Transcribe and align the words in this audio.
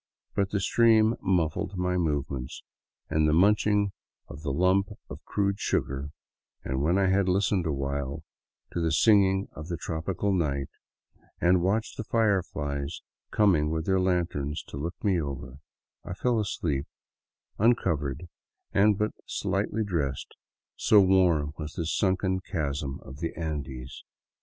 But 0.33 0.49
the 0.49 0.59
stream 0.59 1.13
muffled 1.21 1.77
my 1.77 1.95
movements 1.95 2.63
and 3.07 3.29
the 3.29 3.33
munching 3.33 3.91
of 4.27 4.41
the 4.41 4.51
lump 4.51 4.87
of 5.11 5.23
crude 5.25 5.59
sugar, 5.59 6.09
and 6.63 6.81
when 6.81 6.97
I 6.97 7.05
had 7.11 7.29
listened 7.29 7.67
awhile 7.67 8.23
to 8.71 8.79
the 8.81 8.91
singing 8.91 9.47
of 9.51 9.67
the 9.67 9.77
tropical 9.77 10.33
night, 10.33 10.69
and 11.39 11.61
watched 11.61 11.97
the 11.97 12.03
fireflies 12.03 13.03
coming 13.29 13.69
with 13.69 13.85
their 13.85 13.99
lanterns 13.99 14.63
to 14.69 14.77
look 14.77 14.95
me 15.03 15.21
over, 15.21 15.59
I 16.03 16.15
fell 16.15 16.39
asleep, 16.39 16.87
uncovered 17.59 18.27
and 18.73 18.97
but 18.97 19.11
slightly 19.27 19.83
dressed, 19.83 20.33
so 20.75 20.99
warm 20.99 21.53
was 21.59 21.75
this 21.75 21.95
sunken 21.95 22.39
chasm 22.39 22.99
of 23.03 23.19
the 23.19 23.35
Andes. 23.35 24.03